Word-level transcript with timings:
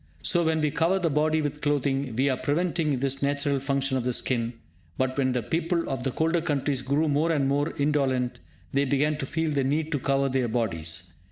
So 0.23 0.43
when 0.43 0.61
we 0.61 0.71
cover 0.71 0.97
the 0.97 1.11
body 1.11 1.43
with 1.43 1.61
clothing, 1.61 2.15
we 2.15 2.27
are 2.27 2.35
preventing 2.35 2.97
this 2.97 3.21
natural 3.21 3.59
function 3.59 3.97
of 3.97 4.03
the 4.03 4.13
skin. 4.13 4.53
But 4.97 5.15
when 5.15 5.33
the 5.33 5.43
people 5.43 5.87
of 5.87 6.01
the 6.03 6.09
colder 6.09 6.41
countries 6.41 6.81
grew 6.81 7.07
more 7.07 7.31
and 7.31 7.47
more 7.47 7.75
indolent, 7.77 8.39
they 8.73 8.85
began 8.85 9.17
to 9.19 9.27
feel 9.27 9.51
the 9.51 9.63
need 9.63 9.91
to 9.91 9.99
cover 9.99 10.27
their 10.27 10.47
bodies. 10.47 11.13